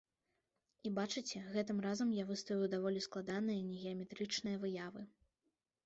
[0.89, 5.11] І бачыце, гэтым разам я выставіў даволі складаныя, негеаметрычныя выявы.